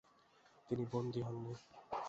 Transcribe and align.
তিনি 0.67 0.83
বন্দী 0.91 1.19
হন 1.21 1.35
নি। 1.43 1.53